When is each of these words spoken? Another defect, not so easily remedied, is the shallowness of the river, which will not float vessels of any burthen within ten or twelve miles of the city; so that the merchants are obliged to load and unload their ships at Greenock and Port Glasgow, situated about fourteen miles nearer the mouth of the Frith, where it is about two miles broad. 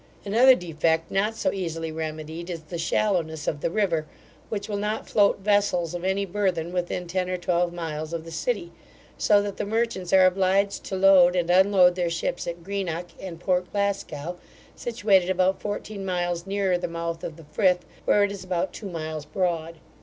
Another 0.25 0.55
defect, 0.55 1.11
not 1.11 1.35
so 1.35 1.53
easily 1.53 1.91
remedied, 1.91 2.49
is 2.49 2.61
the 2.61 2.79
shallowness 2.79 3.47
of 3.47 3.61
the 3.61 3.69
river, 3.69 4.07
which 4.49 4.67
will 4.67 4.75
not 4.79 5.07
float 5.07 5.37
vessels 5.41 5.93
of 5.93 6.03
any 6.03 6.25
burthen 6.25 6.73
within 6.73 7.05
ten 7.05 7.29
or 7.29 7.37
twelve 7.37 7.71
miles 7.71 8.11
of 8.11 8.25
the 8.25 8.31
city; 8.31 8.71
so 9.19 9.43
that 9.43 9.57
the 9.57 9.63
merchants 9.63 10.11
are 10.11 10.25
obliged 10.25 10.83
to 10.85 10.95
load 10.95 11.35
and 11.35 11.51
unload 11.51 11.93
their 11.93 12.09
ships 12.09 12.47
at 12.47 12.63
Greenock 12.63 13.09
and 13.19 13.39
Port 13.39 13.71
Glasgow, 13.71 14.39
situated 14.75 15.29
about 15.29 15.61
fourteen 15.61 16.03
miles 16.03 16.47
nearer 16.47 16.79
the 16.79 16.87
mouth 16.87 17.23
of 17.23 17.35
the 17.35 17.45
Frith, 17.51 17.85
where 18.05 18.23
it 18.23 18.31
is 18.31 18.43
about 18.43 18.73
two 18.73 18.89
miles 18.89 19.25
broad. 19.27 19.75